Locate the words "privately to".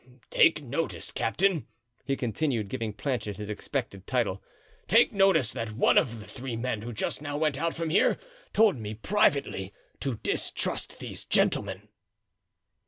8.95-10.15